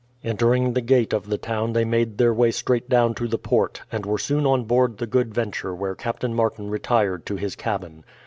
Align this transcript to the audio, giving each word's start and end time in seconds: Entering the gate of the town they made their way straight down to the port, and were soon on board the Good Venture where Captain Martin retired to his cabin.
Entering 0.23 0.73
the 0.73 0.81
gate 0.81 1.13
of 1.13 1.27
the 1.27 1.37
town 1.37 1.73
they 1.73 1.85
made 1.85 2.17
their 2.17 2.33
way 2.33 2.49
straight 2.49 2.89
down 2.89 3.13
to 3.13 3.27
the 3.27 3.37
port, 3.37 3.83
and 3.91 4.03
were 4.03 4.17
soon 4.17 4.47
on 4.47 4.63
board 4.63 4.97
the 4.97 5.05
Good 5.05 5.31
Venture 5.31 5.75
where 5.75 5.93
Captain 5.93 6.33
Martin 6.33 6.71
retired 6.71 7.23
to 7.27 7.35
his 7.35 7.55
cabin. 7.55 8.03